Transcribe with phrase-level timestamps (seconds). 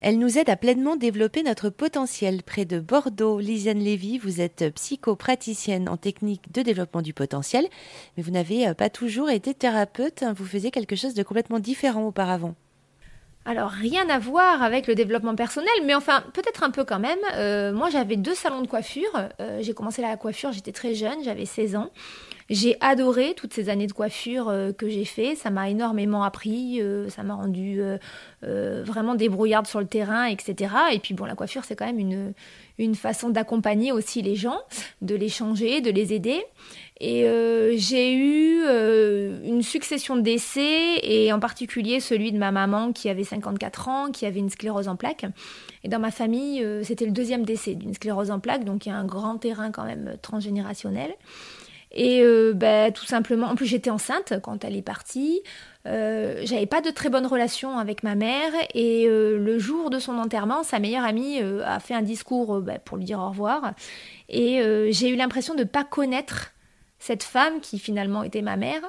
[0.00, 2.42] Elle nous aide à pleinement développer notre potentiel.
[2.42, 7.66] Près de Bordeaux, Lisiane Lévy, vous êtes psychopraticienne en technique de développement du potentiel,
[8.16, 10.32] mais vous n'avez euh, pas toujours été thérapeute, hein.
[10.34, 12.54] vous faisiez quelque chose de complètement différent auparavant.
[13.44, 17.18] Alors rien à voir avec le développement personnel, mais enfin peut-être un peu quand même.
[17.34, 19.28] Euh, moi j'avais deux salons de coiffure.
[19.40, 21.90] Euh, j'ai commencé la coiffure, j'étais très jeune, j'avais 16 ans.
[22.50, 25.34] J'ai adoré toutes ces années de coiffure euh, que j'ai fait.
[25.36, 27.80] Ça m'a énormément appris, ça m'a rendu
[28.42, 30.74] vraiment débrouillarde sur le terrain, etc.
[30.92, 32.32] Et puis bon, la coiffure c'est quand même une,
[32.78, 34.58] une façon d'accompagner aussi les gens,
[35.02, 36.42] de les changer, de les aider.
[37.00, 42.52] Et euh, j'ai eu euh, une succession de décès, et en particulier celui de ma
[42.52, 45.24] maman qui avait 54 ans, qui avait une sclérose en plaques.
[45.82, 48.90] Et dans ma famille, euh, c'était le deuxième décès d'une sclérose en plaques, donc il
[48.90, 51.14] y a un grand terrain quand même transgénérationnel.
[51.92, 52.22] Et
[52.54, 55.42] ben, tout simplement, en plus j'étais enceinte quand elle est partie.
[55.86, 60.18] Euh, j'avais pas de très bonne relation avec ma mère et le jour de son
[60.18, 63.72] enterrement, sa meilleure amie a fait un discours ben, pour lui dire au revoir
[64.28, 66.52] et j'ai eu l'impression de pas connaître
[67.00, 68.82] cette femme qui finalement était ma mère.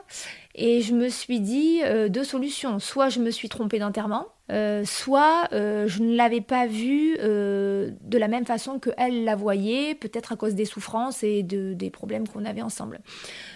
[0.54, 2.78] Et je me suis dit euh, deux solutions.
[2.78, 8.18] Soit je me suis trompée d'enterrement, euh, soit euh, je ne l'avais pas vue de
[8.18, 11.90] la même façon que elle la voyait, peut-être à cause des souffrances et de, des
[11.90, 13.00] problèmes qu'on avait ensemble.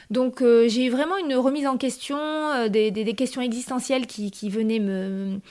[0.09, 2.17] Donc j'ai eu vraiment une remise en question,
[2.69, 5.41] des, des, questions existentielles qui, qui venaient me,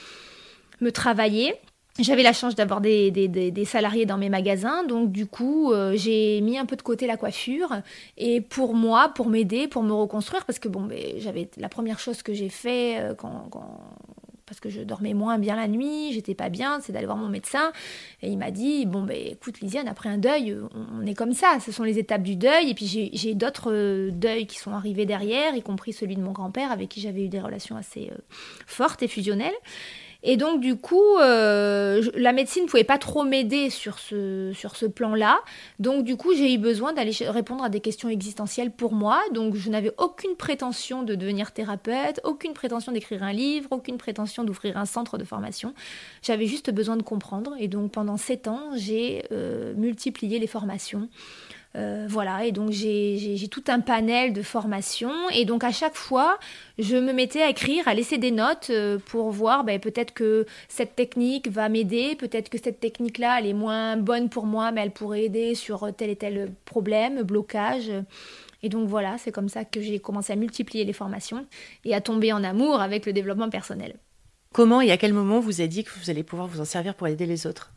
[0.81, 1.53] me travailler.
[1.97, 6.41] J'avais la chance d'avoir des, des, salariés dans mes magasins, donc du coup euh, j'ai
[6.41, 7.69] mis un peu de côté la coiffure
[8.17, 11.99] et pour moi, pour m'aider, pour me reconstruire, parce que bon, ben, j'avais la première
[11.99, 13.79] chose que j'ai fait euh, quand, quand,
[14.45, 17.29] parce que je dormais moins bien la nuit, j'étais pas bien, c'est d'aller voir mon
[17.29, 17.71] médecin
[18.21, 20.53] et il m'a dit bon ben écoute Lisiane, après un deuil,
[20.99, 24.11] on, est comme ça, ce sont les étapes du deuil et puis j'ai d'autres euh,
[24.11, 27.29] deuils qui sont arrivés derrière, y compris celui de mon grand-père avec qui j'avais eu
[27.29, 28.11] des relations assez
[28.67, 29.55] fortes et fusionnelles.
[30.23, 34.75] Et donc du coup, euh, la médecine ne pouvait pas trop m'aider sur ce, sur
[34.75, 35.39] ce plan-là.
[35.79, 39.21] Donc du coup, j'ai eu besoin d'aller répondre à des questions existentielles pour moi.
[39.33, 44.43] Donc je n'avais aucune prétention de devenir thérapeute, aucune prétention d'écrire un livre, aucune prétention
[44.43, 45.73] d'ouvrir un centre de formation.
[46.21, 47.53] J'avais juste besoin de comprendre.
[47.59, 51.09] Et donc pendant sept ans, j'ai euh, multiplié les formations.
[51.75, 55.29] Euh, voilà, et donc j'ai tout un panel de formations.
[55.33, 56.37] Et donc à chaque fois,
[56.79, 60.45] je me mettais à écrire, à laisser des notes euh, pour voir ben, peut-être que
[60.69, 64.81] cette technique va m'aider, peut-être que cette technique-là, elle est moins bonne pour moi, mais
[64.81, 67.91] elle pourrait aider sur tel et tel problème, blocage.
[68.63, 71.45] Et donc voilà, c'est comme ça que j'ai commencé à multiplier les formations
[71.83, 73.95] et à tomber en amour avec le développement personnel.
[74.53, 76.95] Comment et à quel moment vous avez dit que vous allez pouvoir vous en servir
[76.95, 77.73] pour aider les autres?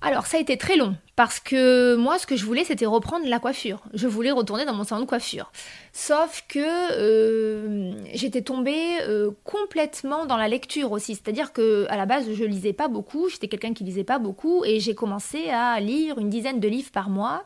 [0.00, 3.26] Alors ça a été très long parce que moi ce que je voulais c'était reprendre
[3.26, 3.82] la coiffure.
[3.94, 5.50] Je voulais retourner dans mon salon de coiffure.
[5.92, 11.16] Sauf que euh, j'étais tombée euh, complètement dans la lecture aussi.
[11.16, 14.64] C'est-à-dire que à la base je lisais pas beaucoup, j'étais quelqu'un qui lisait pas beaucoup
[14.64, 17.44] et j'ai commencé à lire une dizaine de livres par mois.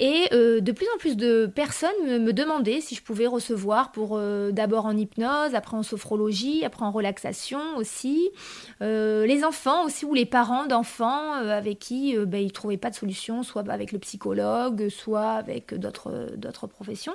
[0.00, 4.16] Et euh, de plus en plus de personnes me, demandaient si je pouvais recevoir pour
[4.16, 8.30] euh, d'abord en hypnose, après en sophrologie, après en relaxation aussi.
[8.80, 12.90] Euh, les enfants aussi ou les parents d'enfants avec qui ben, ils ne trouvaient pas
[12.90, 17.14] de solution, soit avec le psychologue, soit avec d'autres professions.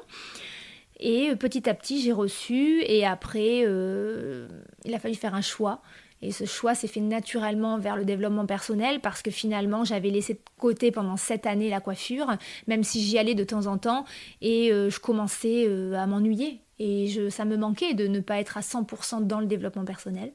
[1.00, 5.82] Et petit à petit, j'ai reçu et après, il a fallu faire un choix.
[6.24, 10.36] Et ce choix s'est fait naturellement vers le développement personnel parce que finalement, j'avais laissé
[10.36, 12.28] de côté pendant sept années la coiffure,
[12.68, 14.06] même si j'y allais de temps en temps,
[14.42, 16.62] et euh, je commençais euh, à m'ennuyer.
[16.80, 20.32] Et ça me manquait de ne pas être à 100% dans le développement personnel.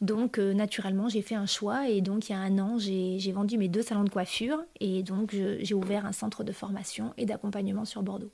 [0.00, 3.32] Donc euh, naturellement, j'ai fait un choix et donc il y a un an, j'ai
[3.32, 7.26] vendu mes deux salons de coiffure et donc j'ai ouvert un centre de formation et
[7.26, 8.32] d'accompagnement sur Bordeaux.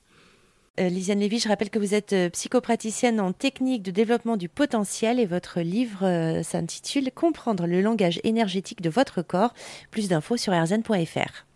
[0.78, 4.48] Euh, Lisiane Lévy, je rappelle que vous êtes euh, psychopraticienne en technique de développement du
[4.48, 9.54] potentiel et votre livre euh, s'intitule Comprendre le langage énergétique de votre corps.
[9.90, 11.46] Plus d'infos sur rzn.fr.